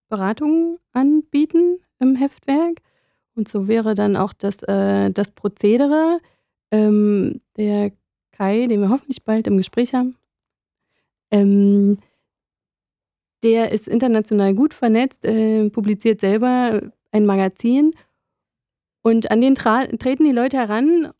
Beratungen 0.08 0.78
anbieten 0.92 1.80
im 1.98 2.14
Heftwerk. 2.14 2.82
Und 3.34 3.48
so 3.48 3.66
wäre 3.66 3.96
dann 3.96 4.16
auch 4.16 4.32
das, 4.32 4.62
äh, 4.62 5.10
das 5.10 5.32
Prozedere. 5.32 6.20
Ähm, 6.70 7.40
der 7.56 7.92
Kai, 8.32 8.66
den 8.66 8.80
wir 8.80 8.90
hoffentlich 8.90 9.24
bald 9.24 9.46
im 9.46 9.56
Gespräch 9.56 9.94
haben, 9.94 10.16
ähm, 11.30 11.98
der 13.42 13.72
ist 13.72 13.88
international 13.88 14.54
gut 14.54 14.74
vernetzt, 14.74 15.24
äh, 15.24 15.70
publiziert 15.70 16.20
selber 16.20 16.92
ein 17.10 17.26
Magazin. 17.26 17.92
Und 19.02 19.30
an 19.30 19.40
den 19.40 19.54
treten 19.54 20.24
die 20.24 20.32
Leute 20.32 20.58
heran, 20.58 21.12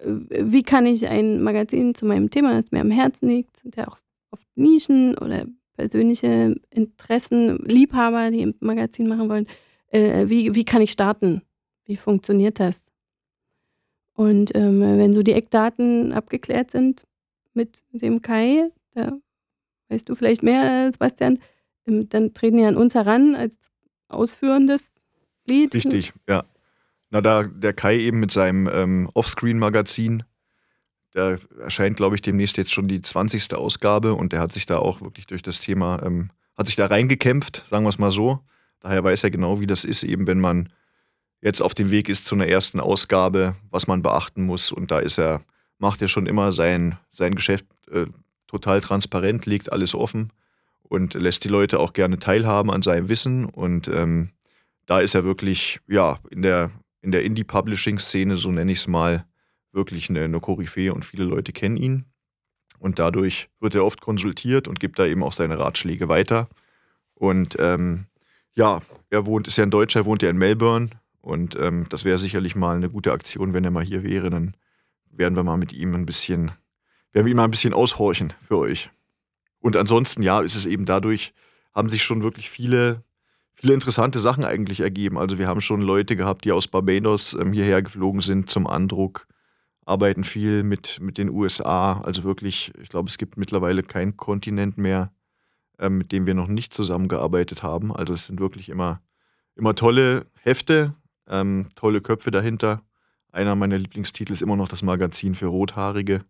äh, 0.00 0.06
wie 0.06 0.62
kann 0.62 0.86
ich 0.86 1.06
ein 1.06 1.42
Magazin 1.42 1.94
zu 1.94 2.06
meinem 2.06 2.30
Thema, 2.30 2.60
das 2.60 2.70
mir 2.70 2.80
am 2.80 2.90
Herzen 2.90 3.28
liegt, 3.28 3.58
sind 3.58 3.76
ja 3.76 3.88
auch 3.88 3.98
oft 4.30 4.46
Nischen 4.54 5.16
oder 5.18 5.46
persönliche 5.76 6.56
Interessen, 6.70 7.58
Liebhaber, 7.58 8.30
die 8.30 8.46
ein 8.46 8.54
Magazin 8.60 9.06
machen 9.06 9.28
wollen, 9.28 9.46
äh, 9.90 10.28
wie, 10.28 10.54
wie 10.54 10.64
kann 10.64 10.82
ich 10.82 10.90
starten? 10.90 11.42
Wie 11.84 11.96
funktioniert 11.96 12.58
das? 12.60 12.87
Und 14.18 14.50
ähm, 14.56 14.80
wenn 14.80 15.14
so 15.14 15.22
die 15.22 15.32
Eckdaten 15.32 16.12
abgeklärt 16.12 16.72
sind 16.72 17.04
mit 17.54 17.84
dem 17.92 18.20
Kai, 18.20 18.68
da 18.92 19.12
weißt 19.90 20.08
du 20.08 20.16
vielleicht 20.16 20.42
mehr, 20.42 20.90
Sebastian, 20.90 21.38
ähm, 21.86 22.08
dann 22.08 22.34
treten 22.34 22.56
die 22.56 22.64
an 22.64 22.76
uns 22.76 22.96
heran 22.96 23.36
als 23.36 23.54
ausführendes 24.08 25.06
Lied. 25.46 25.72
Richtig, 25.72 26.14
ja. 26.28 26.42
Na, 27.10 27.20
da 27.20 27.44
der 27.44 27.72
Kai 27.72 27.96
eben 27.96 28.18
mit 28.18 28.32
seinem 28.32 28.68
ähm, 28.72 29.08
Offscreen-Magazin, 29.14 30.24
der 31.14 31.38
erscheint, 31.60 31.96
glaube 31.96 32.16
ich, 32.16 32.20
demnächst 32.20 32.56
jetzt 32.56 32.72
schon 32.72 32.88
die 32.88 33.00
20. 33.00 33.54
Ausgabe 33.54 34.14
und 34.14 34.32
der 34.32 34.40
hat 34.40 34.52
sich 34.52 34.66
da 34.66 34.78
auch 34.78 35.00
wirklich 35.00 35.28
durch 35.28 35.42
das 35.42 35.60
Thema, 35.60 36.02
ähm, 36.04 36.30
hat 36.56 36.66
sich 36.66 36.74
da 36.74 36.86
reingekämpft, 36.86 37.66
sagen 37.70 37.84
wir 37.84 37.90
es 37.90 38.00
mal 38.00 38.10
so. 38.10 38.40
Daher 38.80 39.04
weiß 39.04 39.22
er 39.22 39.30
genau, 39.30 39.60
wie 39.60 39.68
das 39.68 39.84
ist, 39.84 40.02
eben 40.02 40.26
wenn 40.26 40.40
man 40.40 40.70
jetzt 41.40 41.62
auf 41.62 41.74
dem 41.74 41.90
Weg 41.90 42.08
ist 42.08 42.26
zu 42.26 42.34
einer 42.34 42.46
ersten 42.46 42.80
Ausgabe, 42.80 43.56
was 43.70 43.86
man 43.86 44.02
beachten 44.02 44.44
muss. 44.44 44.72
Und 44.72 44.90
da 44.90 44.98
ist 44.98 45.18
er, 45.18 45.42
macht 45.78 46.02
er 46.02 46.08
schon 46.08 46.26
immer 46.26 46.52
sein, 46.52 46.98
sein 47.12 47.34
Geschäft 47.34 47.66
äh, 47.90 48.06
total 48.46 48.80
transparent, 48.80 49.46
legt 49.46 49.72
alles 49.72 49.94
offen 49.94 50.32
und 50.82 51.14
lässt 51.14 51.44
die 51.44 51.48
Leute 51.48 51.78
auch 51.78 51.92
gerne 51.92 52.18
teilhaben 52.18 52.70
an 52.70 52.82
seinem 52.82 53.08
Wissen. 53.08 53.44
Und 53.44 53.88
ähm, 53.88 54.30
da 54.86 55.00
ist 55.00 55.14
er 55.14 55.24
wirklich, 55.24 55.80
ja, 55.86 56.18
in 56.30 56.42
der, 56.42 56.70
in 57.02 57.12
der 57.12 57.22
Indie-Publishing-Szene, 57.24 58.36
so 58.36 58.50
nenne 58.50 58.72
ich 58.72 58.78
es 58.78 58.86
mal, 58.86 59.24
wirklich 59.72 60.08
eine, 60.08 60.24
eine 60.24 60.40
Koryphäe 60.40 60.92
und 60.92 61.04
viele 61.04 61.24
Leute 61.24 61.52
kennen 61.52 61.76
ihn. 61.76 62.04
Und 62.78 62.98
dadurch 62.98 63.48
wird 63.60 63.74
er 63.74 63.84
oft 63.84 64.00
konsultiert 64.00 64.68
und 64.68 64.80
gibt 64.80 64.98
da 64.98 65.04
eben 65.04 65.22
auch 65.22 65.32
seine 65.32 65.58
Ratschläge 65.58 66.08
weiter. 66.08 66.48
Und 67.14 67.56
ähm, 67.58 68.06
ja, 68.54 68.80
er 69.10 69.26
wohnt, 69.26 69.48
ist 69.48 69.58
ja 69.58 69.64
ein 69.64 69.70
Deutscher, 69.70 70.06
wohnt 70.06 70.22
ja 70.22 70.30
in 70.30 70.38
Melbourne. 70.38 70.90
Und 71.20 71.56
ähm, 71.56 71.86
das 71.90 72.04
wäre 72.04 72.18
sicherlich 72.18 72.56
mal 72.56 72.76
eine 72.76 72.88
gute 72.88 73.12
Aktion, 73.12 73.52
wenn 73.52 73.64
er 73.64 73.70
mal 73.70 73.84
hier 73.84 74.02
wäre. 74.02 74.30
Dann 74.30 74.54
werden 75.10 75.36
wir 75.36 75.42
mal 75.42 75.56
mit 75.56 75.72
ihm 75.72 75.94
ein 75.94 76.06
bisschen, 76.06 76.52
werden 77.12 77.26
wir 77.26 77.30
ihn 77.30 77.36
mal 77.36 77.44
ein 77.44 77.50
bisschen 77.50 77.74
aushorchen 77.74 78.32
für 78.46 78.58
euch. 78.58 78.90
Und 79.60 79.76
ansonsten, 79.76 80.22
ja, 80.22 80.40
ist 80.40 80.54
es 80.54 80.66
eben 80.66 80.84
dadurch, 80.86 81.34
haben 81.74 81.88
sich 81.88 82.02
schon 82.02 82.22
wirklich 82.22 82.50
viele, 82.50 83.02
viele 83.54 83.74
interessante 83.74 84.18
Sachen 84.18 84.44
eigentlich 84.44 84.80
ergeben. 84.80 85.18
Also 85.18 85.38
wir 85.38 85.48
haben 85.48 85.60
schon 85.60 85.82
Leute 85.82 86.16
gehabt, 86.16 86.44
die 86.44 86.52
aus 86.52 86.68
Barbados 86.68 87.34
ähm, 87.34 87.52
hierher 87.52 87.82
geflogen 87.82 88.20
sind 88.20 88.50
zum 88.50 88.66
Andruck, 88.66 89.26
arbeiten 89.84 90.24
viel 90.24 90.62
mit, 90.62 91.00
mit 91.00 91.18
den 91.18 91.30
USA. 91.30 92.00
Also 92.00 92.24
wirklich, 92.24 92.72
ich 92.80 92.88
glaube, 92.88 93.08
es 93.08 93.18
gibt 93.18 93.36
mittlerweile 93.36 93.82
keinen 93.82 94.16
Kontinent 94.16 94.78
mehr, 94.78 95.12
ähm, 95.78 95.98
mit 95.98 96.12
dem 96.12 96.26
wir 96.26 96.34
noch 96.34 96.48
nicht 96.48 96.74
zusammengearbeitet 96.74 97.62
haben. 97.62 97.94
Also 97.94 98.12
es 98.12 98.26
sind 98.26 98.40
wirklich 98.40 98.68
immer, 98.68 99.00
immer 99.56 99.74
tolle 99.74 100.26
Hefte, 100.42 100.94
ähm, 101.28 101.68
tolle 101.74 102.00
Köpfe 102.00 102.30
dahinter. 102.30 102.82
Einer 103.32 103.54
meiner 103.54 103.78
Lieblingstitel 103.78 104.32
ist 104.32 104.42
immer 104.42 104.56
noch 104.56 104.68
das 104.68 104.82
Magazin 104.82 105.34
für 105.34 105.46
Rothaarige. 105.46 106.24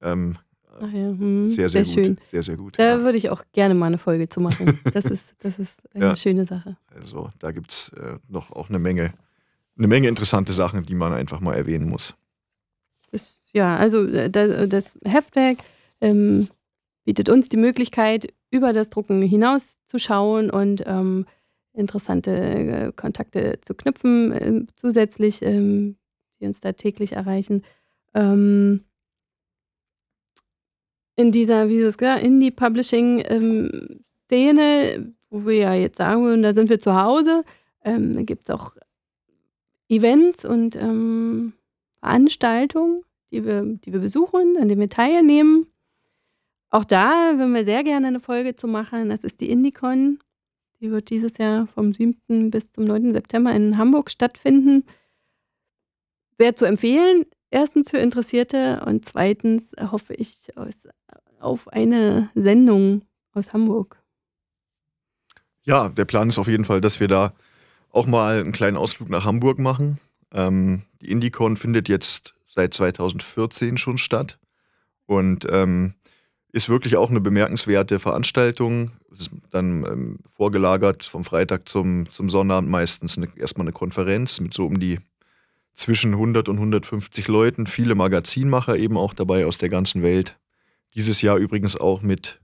Ähm, 0.00 0.36
ja, 0.80 0.86
hm, 0.88 1.48
sehr, 1.48 1.68
sehr, 1.68 1.84
sehr 1.84 1.96
gut. 1.96 2.04
schön. 2.06 2.18
Sehr, 2.30 2.42
sehr 2.42 2.56
gut. 2.56 2.78
Da 2.78 2.84
ja. 2.98 3.00
würde 3.02 3.18
ich 3.18 3.28
auch 3.28 3.42
gerne 3.52 3.74
mal 3.74 3.86
eine 3.86 3.98
Folge 3.98 4.28
zu 4.28 4.40
machen. 4.40 4.78
Das 4.94 5.04
ist, 5.04 5.34
das 5.40 5.58
ist 5.58 5.80
eine 5.94 6.06
Ja. 6.06 6.16
schöne 6.16 6.46
Sache. 6.46 6.76
Also 6.94 7.30
da 7.38 7.50
gibt 7.50 7.72
es 7.72 7.88
äh, 7.90 8.18
noch 8.28 8.50
auch 8.52 8.68
eine 8.68 8.78
Menge, 8.78 9.12
eine 9.76 9.86
Menge 9.88 10.08
interessante 10.08 10.52
Sachen, 10.52 10.84
die 10.84 10.94
man 10.94 11.12
einfach 11.12 11.40
mal 11.40 11.54
erwähnen 11.54 11.88
muss. 11.88 12.14
Das, 13.10 13.36
ja, 13.52 13.76
also 13.76 14.06
äh, 14.06 14.30
da- 14.30 14.66
das 14.66 14.96
Heftwerk 15.04 15.58
ähm, 16.00 16.48
bietet 17.04 17.28
uns 17.28 17.48
die 17.48 17.56
Möglichkeit, 17.56 18.32
über 18.50 18.72
das 18.72 18.90
Drucken 18.90 19.20
hinaus 19.22 19.76
zu 19.86 19.98
schauen 19.98 20.50
und 20.50 20.82
ähm, 20.86 21.26
interessante 21.72 22.30
äh, 22.30 22.92
Kontakte 22.92 23.60
zu 23.62 23.74
knüpfen, 23.74 24.32
ähm, 24.40 24.68
zusätzlich, 24.76 25.42
ähm, 25.42 25.96
die 26.40 26.46
uns 26.46 26.60
da 26.60 26.72
täglich 26.72 27.12
erreichen. 27.12 27.64
Ähm, 28.14 28.84
in 31.16 31.32
dieser, 31.32 31.68
wie 31.68 31.78
du 31.78 31.86
es 31.86 31.98
gesagt 31.98 32.22
Indie-Publishing-Szene, 32.22 35.12
wo 35.28 35.46
wir 35.46 35.54
ja 35.54 35.74
jetzt 35.74 35.98
sagen 35.98 36.24
würden, 36.24 36.42
da 36.42 36.54
sind 36.54 36.70
wir 36.70 36.80
zu 36.80 37.00
Hause, 37.00 37.44
ähm, 37.84 38.26
gibt 38.26 38.42
es 38.44 38.50
auch 38.50 38.74
Events 39.88 40.44
und 40.44 40.76
Veranstaltungen, 42.00 43.04
die 43.30 43.44
wir, 43.44 43.62
die 43.62 43.92
wir 43.92 44.00
besuchen, 44.00 44.56
an 44.56 44.68
denen 44.68 44.80
wir 44.80 44.88
teilnehmen. 44.88 45.66
Auch 46.70 46.84
da 46.84 47.34
würden 47.36 47.54
wir 47.54 47.64
sehr 47.64 47.82
gerne 47.82 48.06
eine 48.06 48.20
Folge 48.20 48.54
zu 48.54 48.68
machen. 48.68 49.10
Das 49.10 49.24
ist 49.24 49.40
die 49.40 49.50
Indicon. 49.50 50.20
Die 50.80 50.90
wird 50.90 51.10
dieses 51.10 51.36
Jahr 51.36 51.66
vom 51.66 51.92
7. 51.92 52.50
bis 52.50 52.70
zum 52.70 52.84
9. 52.84 53.12
September 53.12 53.54
in 53.54 53.76
Hamburg 53.76 54.10
stattfinden. 54.10 54.84
Sehr 56.38 56.56
zu 56.56 56.64
empfehlen. 56.64 57.26
Erstens 57.50 57.90
für 57.90 57.98
Interessierte 57.98 58.82
und 58.86 59.04
zweitens 59.04 59.72
hoffe 59.78 60.14
ich 60.14 60.56
aus, 60.56 60.88
auf 61.38 61.68
eine 61.68 62.30
Sendung 62.34 63.02
aus 63.32 63.52
Hamburg. 63.52 64.02
Ja, 65.62 65.90
der 65.90 66.06
Plan 66.06 66.30
ist 66.30 66.38
auf 66.38 66.48
jeden 66.48 66.64
Fall, 66.64 66.80
dass 66.80 67.00
wir 67.00 67.08
da 67.08 67.34
auch 67.90 68.06
mal 68.06 68.40
einen 68.40 68.52
kleinen 68.52 68.76
Ausflug 68.76 69.10
nach 69.10 69.24
Hamburg 69.24 69.58
machen. 69.58 69.98
Ähm, 70.32 70.82
die 71.02 71.10
Indicon 71.10 71.56
findet 71.56 71.88
jetzt 71.88 72.34
seit 72.46 72.72
2014 72.72 73.76
schon 73.76 73.98
statt 73.98 74.38
und 75.06 75.46
ähm, 75.50 75.94
ist 76.52 76.68
wirklich 76.68 76.96
auch 76.96 77.10
eine 77.10 77.20
bemerkenswerte 77.20 77.98
Veranstaltung. 77.98 78.92
Dann 79.50 79.84
ähm, 79.84 80.18
vorgelagert 80.36 81.04
vom 81.04 81.24
Freitag 81.24 81.68
zum, 81.68 82.10
zum 82.10 82.30
Sonnabend 82.30 82.70
meistens 82.70 83.16
eine, 83.16 83.28
erstmal 83.36 83.66
eine 83.66 83.72
Konferenz 83.72 84.40
mit 84.40 84.54
so 84.54 84.66
um 84.66 84.78
die 84.78 84.98
zwischen 85.74 86.12
100 86.12 86.48
und 86.48 86.56
150 86.56 87.26
Leuten, 87.28 87.66
viele 87.66 87.94
Magazinmacher 87.94 88.76
eben 88.76 88.96
auch 88.96 89.14
dabei 89.14 89.46
aus 89.46 89.58
der 89.58 89.70
ganzen 89.70 90.02
Welt. 90.02 90.38
Dieses 90.94 91.22
Jahr 91.22 91.38
übrigens 91.38 91.76
auch 91.76 92.02
mit, 92.02 92.40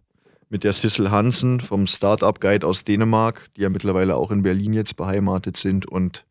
mit 0.48 0.64
der 0.64 0.72
Sissel 0.72 1.10
Hansen 1.10 1.60
vom 1.60 1.86
Startup 1.86 2.40
Guide 2.40 2.66
aus 2.66 2.84
Dänemark, 2.84 3.48
die 3.56 3.62
ja 3.62 3.68
mittlerweile 3.68 4.16
auch 4.16 4.30
in 4.30 4.42
Berlin 4.42 4.72
jetzt 4.72 4.96
beheimatet 4.96 5.56
sind 5.56 5.86
und 5.86 6.24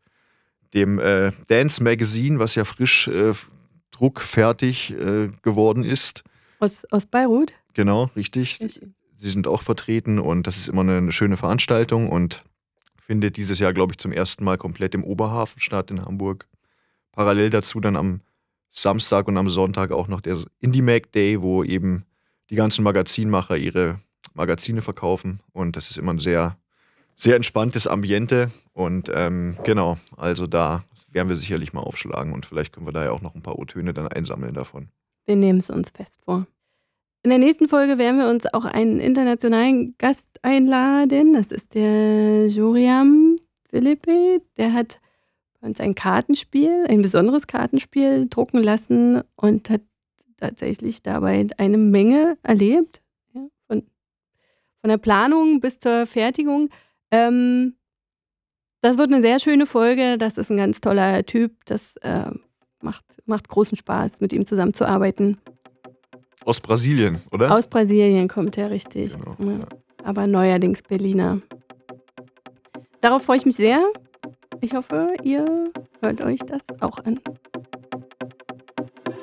dem 0.74 0.98
äh, 0.98 1.32
Dance 1.48 1.82
Magazine, 1.82 2.38
was 2.38 2.56
ja 2.56 2.64
frisch 2.64 3.08
äh, 3.08 3.32
druckfertig 3.92 4.92
äh, 4.92 5.28
geworden 5.42 5.84
ist. 5.84 6.24
Aus, 6.58 6.84
aus 6.90 7.06
Beirut. 7.06 7.52
Genau, 7.74 8.10
richtig. 8.16 8.56
Schön. 8.56 8.94
Sie 9.16 9.30
sind 9.30 9.46
auch 9.46 9.62
vertreten 9.62 10.18
und 10.18 10.46
das 10.46 10.56
ist 10.56 10.68
immer 10.68 10.82
eine, 10.82 11.12
schöne 11.12 11.36
Veranstaltung 11.36 12.08
und 12.08 12.42
findet 12.98 13.36
dieses 13.36 13.58
Jahr, 13.58 13.72
glaube 13.72 13.92
ich, 13.92 13.98
zum 13.98 14.12
ersten 14.12 14.44
Mal 14.44 14.58
komplett 14.58 14.94
im 14.94 15.04
Oberhafen 15.04 15.60
statt 15.60 15.90
in 15.90 16.04
Hamburg. 16.04 16.46
Parallel 17.12 17.50
dazu 17.50 17.80
dann 17.80 17.96
am 17.96 18.20
Samstag 18.72 19.26
und 19.28 19.38
am 19.38 19.48
Sonntag 19.48 19.90
auch 19.90 20.08
noch 20.08 20.20
der 20.20 20.38
Indie 20.60 20.82
Mag 20.82 21.12
Day, 21.12 21.40
wo 21.40 21.64
eben 21.64 22.04
die 22.50 22.56
ganzen 22.56 22.82
Magazinmacher 22.82 23.56
ihre 23.56 24.00
Magazine 24.34 24.82
verkaufen 24.82 25.40
und 25.52 25.76
das 25.76 25.90
ist 25.90 25.96
immer 25.96 26.12
ein 26.12 26.18
sehr, 26.18 26.58
sehr 27.16 27.36
entspanntes 27.36 27.86
Ambiente 27.86 28.50
und 28.72 29.10
ähm, 29.14 29.56
genau, 29.64 29.96
also 30.16 30.46
da 30.46 30.84
werden 31.10 31.28
wir 31.30 31.36
sicherlich 31.36 31.72
mal 31.72 31.80
aufschlagen 31.80 32.32
und 32.34 32.44
vielleicht 32.44 32.74
können 32.74 32.86
wir 32.86 32.92
da 32.92 33.04
ja 33.04 33.12
auch 33.12 33.22
noch 33.22 33.34
ein 33.34 33.42
paar 33.42 33.58
O-Töne 33.58 33.94
dann 33.94 34.08
einsammeln 34.08 34.52
davon. 34.52 34.90
Wir 35.24 35.36
nehmen 35.36 35.58
es 35.58 35.70
uns 35.70 35.90
fest 35.90 36.20
vor. 36.24 36.46
In 37.26 37.30
der 37.30 37.40
nächsten 37.40 37.66
Folge 37.66 37.98
werden 37.98 38.20
wir 38.20 38.28
uns 38.28 38.46
auch 38.54 38.64
einen 38.64 39.00
internationalen 39.00 39.98
Gast 39.98 40.28
einladen. 40.42 41.32
Das 41.32 41.50
ist 41.50 41.74
der 41.74 42.46
Juriam 42.46 43.34
Philippe. 43.68 44.42
Der 44.56 44.72
hat 44.72 45.00
uns 45.60 45.80
ein 45.80 45.96
Kartenspiel, 45.96 46.86
ein 46.88 47.02
besonderes 47.02 47.48
Kartenspiel 47.48 48.28
drucken 48.30 48.62
lassen 48.62 49.22
und 49.34 49.68
hat 49.70 49.80
tatsächlich 50.36 51.02
dabei 51.02 51.48
eine 51.56 51.78
Menge 51.78 52.38
erlebt. 52.44 53.02
Ja, 53.34 53.48
von, 53.66 53.82
von 54.80 54.90
der 54.90 54.98
Planung 54.98 55.58
bis 55.58 55.80
zur 55.80 56.06
Fertigung. 56.06 56.70
Ähm, 57.10 57.74
das 58.82 58.98
wird 58.98 59.12
eine 59.12 59.20
sehr 59.20 59.40
schöne 59.40 59.66
Folge. 59.66 60.16
Das 60.16 60.38
ist 60.38 60.48
ein 60.48 60.58
ganz 60.58 60.80
toller 60.80 61.26
Typ. 61.26 61.64
Das 61.64 61.96
äh, 62.02 62.30
macht, 62.80 63.04
macht 63.24 63.48
großen 63.48 63.76
Spaß, 63.76 64.20
mit 64.20 64.32
ihm 64.32 64.46
zusammenzuarbeiten. 64.46 65.38
Aus 66.46 66.60
Brasilien, 66.60 67.20
oder? 67.32 67.52
Aus 67.54 67.66
Brasilien 67.66 68.28
kommt 68.28 68.56
er 68.56 68.70
richtig. 68.70 69.12
Genau, 69.12 69.36
Ja. 69.40 69.58
ja. 69.58 69.66
Aber 70.04 70.26
neuerdings 70.28 70.80
Berliner. 70.82 71.40
Darauf 73.00 73.22
freue 73.24 73.38
ich 73.38 73.44
mich 73.46 73.56
sehr. 73.56 73.80
Ich 74.60 74.72
hoffe, 74.72 75.08
ihr 75.24 75.44
hört 76.00 76.20
euch 76.20 76.38
das 76.46 76.62
auch 76.80 76.98
an. 77.04 77.18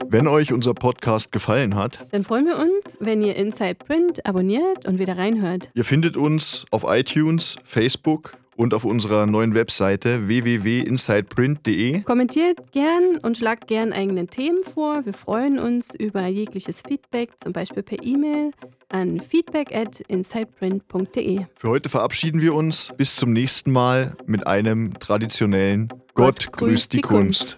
Wenn 0.10 0.28
euch 0.28 0.52
unser 0.54 0.74
Podcast 0.74 1.32
gefallen 1.32 1.76
hat, 1.76 2.06
Dann 2.12 2.24
freuen 2.24 2.46
wir 2.46 2.58
uns, 2.58 2.98
wenn 3.00 3.22
ihr 3.24 3.36
Inside 3.36 3.76
Print 3.76 4.26
abonniert 4.26 4.86
und 4.86 5.00
wieder 5.00 5.18
reinhört. 5.18 5.72
ihr 5.74 5.86
findet 5.86 6.18
uns 6.18 6.66
auf 6.72 6.84
iTunes, 6.88 7.56
Facebook 7.64 8.34
und 8.56 8.74
auf 8.74 8.86
unserer 8.86 9.26
neuen 9.26 9.54
Webseite 9.54 10.28
www.insideprint.de. 10.28 12.02
Kommentiert 12.02 12.72
gern 12.72 13.18
und 13.22 13.38
schlagt 13.38 13.68
gern 13.68 13.94
eigene 13.94 14.28
Themen 14.28 14.64
vor. 14.64 15.06
Wir 15.06 15.14
freuen 15.14 15.60
uns 15.60 15.94
über 15.94 16.26
jegliches 16.28 16.82
Feedback, 16.88 17.32
zum 17.42 17.54
Beispiel 17.54 17.84
per 17.84 18.04
E-Mail 18.04 18.52
an 18.90 19.20
feedback 19.20 19.76
at 19.76 20.02
insideprint.de. 20.02 21.46
Für 21.56 21.70
heute 21.70 21.90
verabschieden 21.90 22.42
wir 22.42 22.54
uns. 22.54 22.92
Bis 22.96 23.16
zum 23.16 23.34
nächsten 23.34 23.72
Mal 23.72 24.16
mit 24.26 24.46
einem 24.46 25.00
traditionellen 25.00 25.90
Gott, 26.14 26.52
grüßt 26.52 26.94
die, 26.94 27.02
Kunst. 27.02 27.58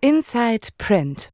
Inside 0.00 0.68
Print. 0.78 1.30